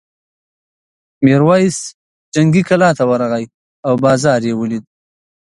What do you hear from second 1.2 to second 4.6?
میرويس جنګي کلا ته ورغی او بازار یې